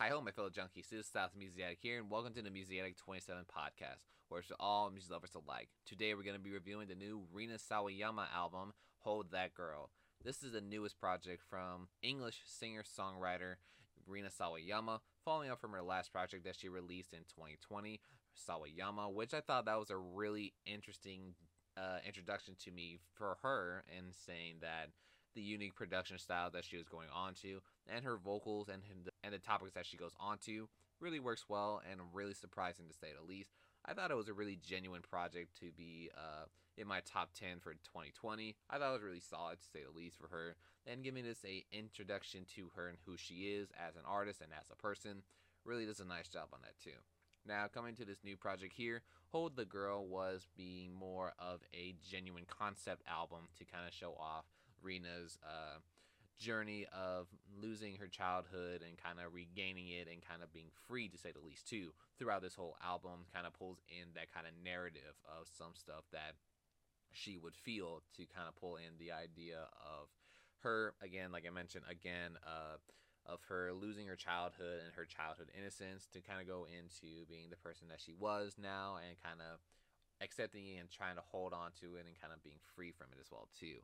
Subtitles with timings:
[0.00, 0.88] Hi ho, my fellow junkies.
[0.88, 4.50] This is Music Addict here, and welcome to the Music Addict 27 podcast, where it's
[4.58, 5.68] all music lovers alike.
[5.84, 9.90] Today, we're going to be reviewing the new Rina Sawayama album, Hold That Girl.
[10.24, 13.56] This is the newest project from English singer-songwriter
[14.06, 18.00] Rina Sawayama, following up from her last project that she released in 2020,
[18.48, 21.34] Sawayama, which I thought that was a really interesting
[21.76, 24.92] uh, introduction to me for her, and saying that
[25.34, 28.80] the unique production style that she was going on to, and her vocals and
[29.30, 30.68] and the topics that she goes on to
[31.00, 33.50] really works well and really surprising to say the least.
[33.84, 36.44] I thought it was a really genuine project to be uh,
[36.76, 38.56] in my top 10 for 2020.
[38.68, 40.56] I thought it was really solid to say the least for her.
[40.86, 44.50] And giving us a introduction to her and who she is as an artist and
[44.52, 45.22] as a person
[45.64, 46.98] really does a nice job on that too.
[47.46, 51.94] Now, coming to this new project here, Hold the Girl was being more of a
[52.10, 54.44] genuine concept album to kind of show off
[54.82, 55.78] Rina's uh,
[56.40, 57.28] journey of
[57.60, 61.30] losing her childhood and kind of regaining it and kind of being free, to say
[61.30, 61.92] the least, too.
[62.18, 66.04] Throughout this whole album, kind of pulls in that kind of narrative of some stuff
[66.12, 66.34] that
[67.12, 70.08] she would feel to kind of pull in the idea of
[70.64, 72.80] her, again, like I mentioned, again, uh,
[73.26, 77.50] of her losing her childhood and her childhood innocence to kind of go into being
[77.50, 79.60] the person that she was now and kind of
[80.20, 83.08] accepting it and trying to hold on to it and kind of being free from
[83.12, 83.80] it as well too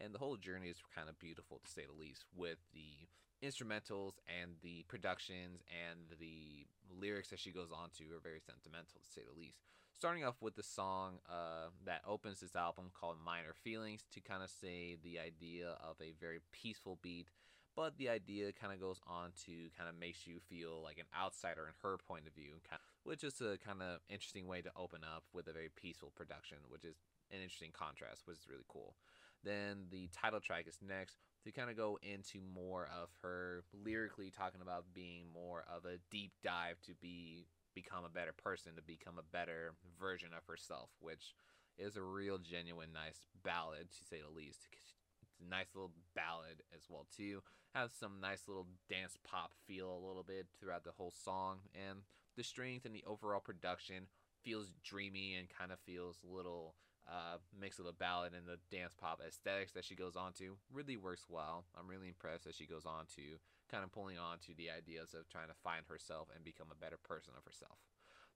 [0.00, 3.06] and the whole journey is kind of beautiful to say the least with the
[3.46, 9.00] instrumentals and the productions and the lyrics that she goes on to are very sentimental
[9.00, 9.60] to say the least.
[9.92, 14.42] Starting off with the song uh, that opens this album called minor feelings to kind
[14.42, 17.28] of say the idea of a very peaceful beat.
[17.76, 21.08] But the idea kind of goes on to kind of makes you feel like an
[21.16, 22.60] outsider in her point of view
[23.04, 26.58] which is a kind of interesting way to open up with a very peaceful production
[26.68, 26.96] which is
[27.30, 28.94] an interesting contrast which is really cool
[29.44, 34.30] then the title track is next to kind of go into more of her lyrically
[34.30, 38.82] talking about being more of a deep dive to be become a better person, to
[38.82, 41.34] become a better version of herself, which
[41.78, 44.66] is a real genuine nice ballad to say the least.
[44.72, 47.40] It's a nice little ballad as well too.
[47.74, 52.00] Has some nice little dance pop feel a little bit throughout the whole song and
[52.36, 54.06] the strings and the overall production
[54.42, 56.74] feels dreamy and kind of feels little
[57.10, 60.56] uh, mix of the ballad and the dance pop aesthetics that she goes on to
[60.72, 61.64] really works well.
[61.78, 63.22] I'm really impressed that she goes on to
[63.70, 66.80] kind of pulling on to the ideas of trying to find herself and become a
[66.80, 67.78] better person of herself.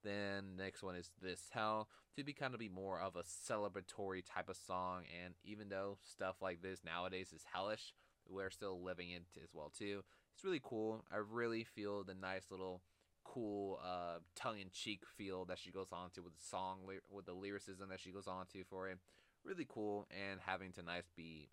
[0.03, 4.23] Then next one is This Hell to be kind of be more of a celebratory
[4.25, 5.05] type of song.
[5.25, 7.95] And even though stuff like this nowadays is hellish,
[8.29, 10.03] we're still living it as well too.
[10.35, 11.05] It's really cool.
[11.13, 12.83] I really feel the nice little
[13.25, 16.81] cool uh, tongue-in-cheek feel that she goes on to with the song
[17.11, 18.99] with the lyricism that she goes on to for it.
[19.45, 21.49] Really cool and having to nice be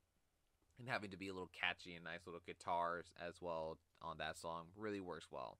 [0.79, 4.37] and having to be a little catchy and nice little guitars as well on that
[4.37, 5.57] song really works well.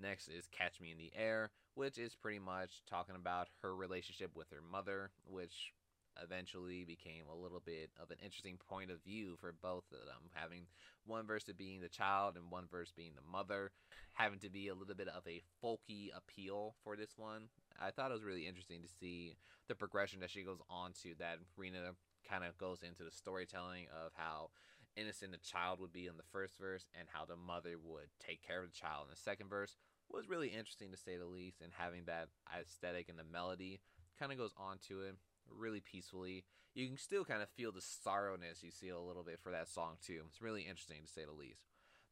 [0.00, 4.30] Next is catch me in the air which is pretty much talking about her relationship
[4.34, 5.72] with her mother which
[6.22, 10.30] eventually became a little bit of an interesting point of view for both of them
[10.34, 10.62] having
[11.06, 13.70] one verse of being the child and one verse being the mother
[14.14, 17.42] having to be a little bit of a folky appeal for this one.
[17.80, 19.36] I thought it was really interesting to see
[19.68, 21.92] the progression that she goes on to that rina
[22.28, 24.50] kind of goes into the storytelling of how
[24.96, 28.46] innocent the child would be in the first verse and how the mother would take
[28.46, 29.76] care of the child in the second verse
[30.10, 32.28] was really interesting to say the least and having that
[32.58, 33.80] aesthetic and the melody
[34.18, 35.14] kind of goes on to it
[35.54, 36.44] really peacefully.
[36.74, 39.68] You can still kind of feel the sorrowness you see a little bit for that
[39.68, 40.22] song too.
[40.28, 41.64] It's really interesting to say the least.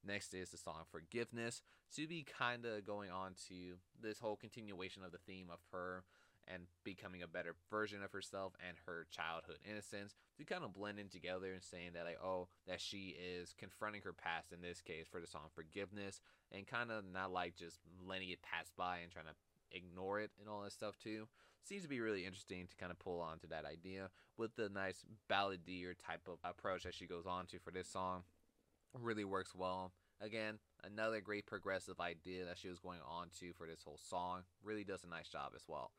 [0.06, 1.62] Next is the song Forgiveness
[1.97, 6.05] to be kind of going on to this whole continuation of the theme of her
[6.47, 10.99] and becoming a better version of herself and her childhood innocence to kind of blend
[10.99, 14.83] in together and saying that like oh that she is confronting her past in this
[14.83, 16.21] case for the song forgiveness
[16.53, 19.34] and kind of not like just letting it pass by and trying to
[19.74, 21.26] ignore it and all that stuff too
[21.64, 24.68] seems to be really interesting to kind of pull on to that idea with the
[24.68, 28.22] nice balladeer type of approach that she goes on to for this song.
[29.00, 29.92] Really works well.
[30.20, 34.42] Again, another great progressive idea that she was going on to for this whole song.
[34.62, 35.91] Really does a nice job as well.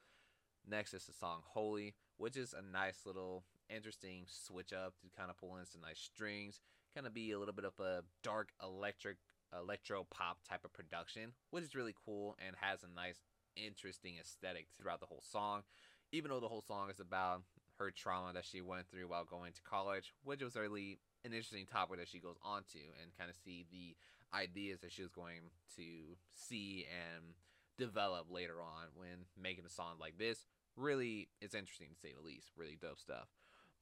[0.68, 5.30] Next is the song Holy, which is a nice little interesting switch up to kind
[5.30, 6.60] of pull in some nice strings,
[6.94, 9.18] kind of be a little bit of a dark electric
[9.58, 13.22] electro pop type of production, which is really cool and has a nice
[13.56, 15.64] interesting aesthetic throughout the whole song.
[16.12, 17.42] Even though the whole song is about
[17.80, 21.66] her trauma that she went through while going to college, which was really an interesting
[21.66, 23.96] topic that she goes on to and kind of see the
[24.38, 27.34] ideas that she was going to see and
[27.78, 30.46] develop later on when making a song like this.
[30.78, 32.52] Really, it's interesting to say the least.
[32.56, 33.28] Really dope stuff.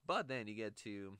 [0.06, 1.18] But then you get to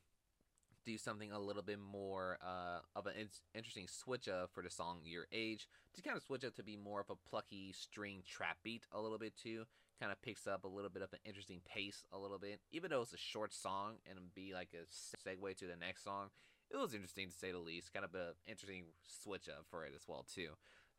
[0.86, 4.70] do something a little bit more uh, of an in- interesting switch up for the
[4.70, 8.24] song Your Age to kind of switch up to be more of a plucky string
[8.28, 9.66] trap beat a little bit too.
[10.00, 12.90] Kind of picks up a little bit of an interesting pace a little bit, even
[12.90, 14.86] though it's a short song and be like a
[15.30, 16.30] segue to the next song.
[16.72, 17.94] It was interesting to say the least.
[17.94, 20.50] Kind of an interesting switch up for it as well too.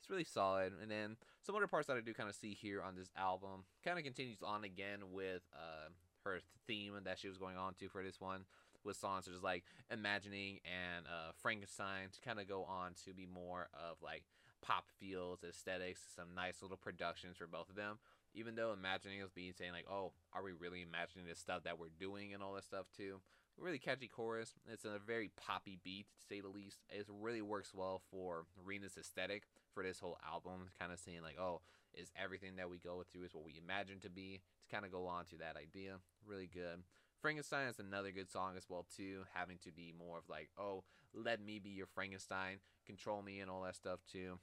[0.01, 0.73] It's really solid.
[0.81, 3.65] And then some other parts that I do kind of see here on this album
[3.85, 5.89] kind of continues on again with uh,
[6.25, 8.45] her theme that she was going on to for this one
[8.85, 13.13] with songs such as like Imagining and uh, Frankenstein to kind of go on to
[13.15, 14.25] be more of like
[14.63, 17.99] pop feels, aesthetics, some nice little productions for both of them.
[18.35, 21.79] Even though Imagining was being saying like, oh, are we really imagining the stuff that
[21.79, 23.21] we're doing and all that stuff too?
[23.57, 24.55] Really catchy chorus.
[24.73, 26.79] It's a very poppy beat to say the least.
[26.89, 30.71] It really works well for Rina's aesthetic for this whole album.
[30.81, 31.61] Kind of saying like, oh,
[31.95, 34.41] is everything that we go through is what we imagine to be?
[34.63, 35.99] To kind of go on to that idea.
[36.27, 36.83] Really good.
[37.25, 40.85] Frankenstein is another good song as well too, having to be more of like, oh,
[41.15, 44.39] let me be your Frankenstein, control me and all that stuff too.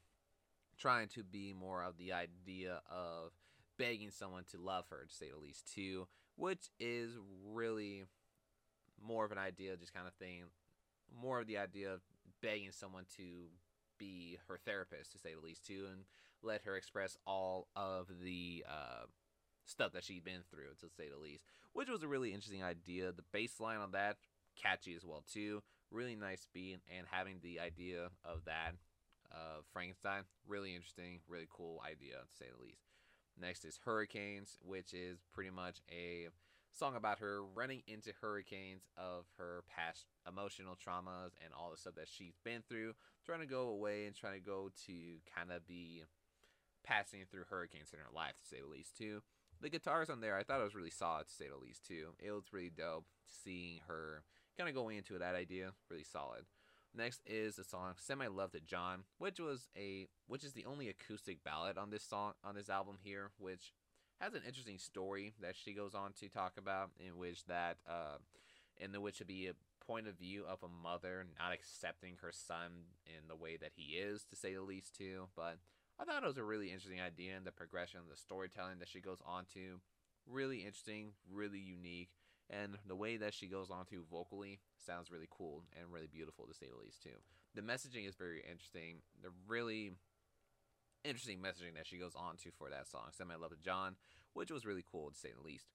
[0.80, 3.34] Trying to be more of the idea of
[3.78, 6.08] begging someone to love her, to say the least too,
[6.38, 7.12] which is
[7.54, 8.06] really
[9.00, 10.46] more of an idea, just kind of thing,
[11.16, 12.02] more of the idea of
[12.42, 13.50] begging someone to
[14.00, 16.06] be her therapist, to say the least too, and
[16.42, 19.06] let her express all of the uh,
[19.66, 23.12] stuff that she'd been through, to say the least, which was a really interesting idea.
[23.12, 24.18] The bass line on that,
[24.62, 25.62] catchy as well too.
[25.92, 28.76] Really nice beat, and having the idea of that
[29.32, 32.84] uh, Frankenstein, really interesting, really cool idea to say the least.
[33.40, 36.28] Next is Hurricanes, which is pretty much a
[36.74, 41.96] song about her running into hurricanes of her past emotional traumas and all the stuff
[41.96, 42.94] that she's been through,
[43.26, 44.94] trying to go away and trying to go to
[45.36, 46.04] kind of be
[46.86, 49.22] passing through hurricanes in her life, to say the least, too
[49.62, 52.10] the guitars on there, I thought it was really solid to say the least too.
[52.20, 53.06] It was really dope
[53.44, 54.24] seeing her
[54.58, 56.46] kind of going into that idea, really solid.
[56.94, 60.66] Next is the song "Send My Love to John," which was a which is the
[60.66, 63.74] only acoustic ballad on this song on this album here, which
[64.20, 68.18] has an interesting story that she goes on to talk about, in which that uh,
[68.78, 72.32] in the which would be a point of view of a mother not accepting her
[72.32, 72.72] son
[73.06, 75.28] in the way that he is, to say the least too.
[75.36, 75.58] But
[76.02, 79.00] I thought it was a really interesting idea and the progression the storytelling that she
[79.00, 79.80] goes on to.
[80.26, 82.10] Really interesting, really unique,
[82.50, 86.48] and the way that she goes on to vocally sounds really cool and really beautiful
[86.48, 87.22] to say the least too.
[87.54, 89.04] The messaging is very interesting.
[89.22, 89.92] The really
[91.04, 93.96] interesting messaging that she goes on to for that song, Send My Love to John,
[94.34, 95.68] which was really cool to say the least.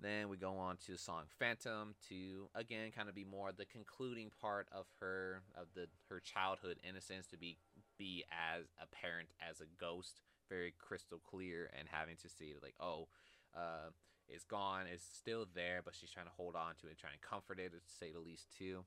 [0.00, 3.64] Then we go on to the song Phantom to again kind of be more the
[3.64, 7.56] concluding part of her of the her childhood innocence to be
[7.98, 13.08] be as apparent as a ghost, very crystal clear and having to see like oh,
[13.54, 13.90] uh,
[14.28, 17.28] it's gone, it's still there, but she's trying to hold on to it, trying to
[17.28, 18.84] comfort it, to say the least too.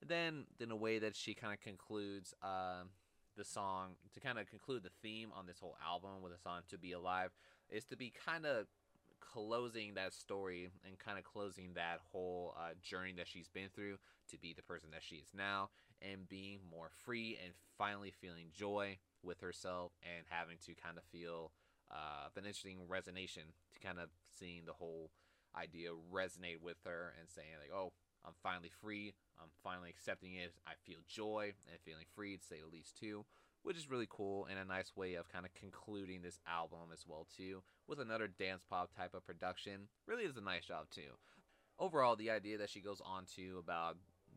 [0.00, 2.84] And then in a way that she kind of concludes uh,
[3.36, 6.60] the song to kind of conclude the theme on this whole album with the song
[6.68, 7.30] "To Be Alive"
[7.70, 8.66] is to be kind of
[9.20, 13.96] closing that story and kind of closing that whole uh, journey that she's been through
[14.30, 15.70] to be the person that she is now
[16.02, 21.04] and being more free and finally feeling joy with herself and having to kind of
[21.04, 21.52] feel
[21.90, 24.08] uh, an interesting resonation to kind of
[24.38, 25.10] seeing the whole
[25.56, 27.92] idea resonate with her and saying like oh
[28.24, 29.14] i'm finally free.
[29.40, 30.52] I'm finally accepting it.
[30.66, 33.24] I feel joy and feeling free to say the least too
[33.64, 37.04] which is really cool and a nice way of kind of concluding this album as
[37.08, 39.88] well too with another dance pop type of production.
[40.06, 41.16] Really is a nice job too.
[41.78, 43.96] Overall the idea that she goes on to about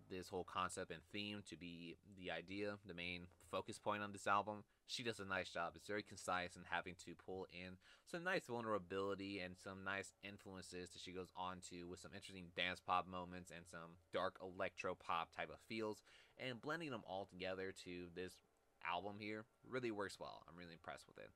[0.09, 4.27] this whole concept and theme to be the idea the main focus point on this
[4.27, 7.77] album she does a nice job it's very concise and having to pull in
[8.09, 12.45] some nice vulnerability and some nice influences that she goes on to with some interesting
[12.55, 16.01] dance pop moments and some dark electro pop type of feels
[16.37, 18.33] and blending them all together to this
[18.85, 20.43] album here really works well.
[20.47, 21.29] I'm really impressed with it.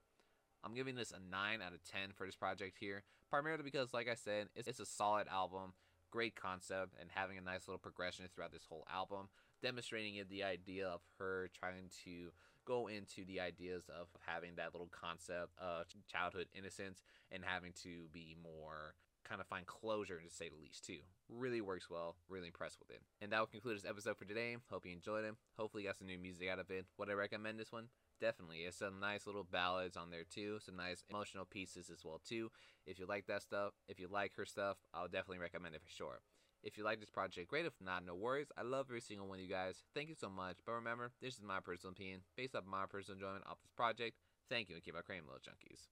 [0.64, 4.08] I'm giving this a 9 out of 10 for this project here, primarily because, like
[4.08, 5.74] I said, it's, it's a solid album,
[6.12, 9.30] great concept, and having a nice little progression throughout this whole album,
[9.62, 12.32] demonstrating the idea of her trying to
[12.66, 18.08] go into the ideas of having that little concept of childhood innocence and having to
[18.14, 18.94] be more
[19.32, 21.00] kind of find closure to say the least too.
[21.30, 22.18] Really works well.
[22.28, 23.02] Really impressed with it.
[23.22, 24.58] And that will conclude this episode for today.
[24.70, 25.36] Hope you enjoyed it.
[25.58, 26.86] Hopefully you got some new music out of it.
[26.98, 27.88] Would I recommend this one?
[28.20, 28.58] Definitely.
[28.68, 30.60] It's some nice little ballads on there too.
[30.60, 32.52] Some nice emotional pieces as well too.
[32.86, 35.90] If you like that stuff, if you like her stuff, I'll definitely recommend it for
[35.90, 36.20] sure.
[36.62, 37.66] If you like this project, great.
[37.66, 38.52] If not, no worries.
[38.58, 39.82] I love every single one of you guys.
[39.96, 40.58] Thank you so much.
[40.66, 44.18] But remember, this is my personal opinion, based off my personal enjoyment of this project.
[44.50, 45.88] Thank you and keep on creating little junkies.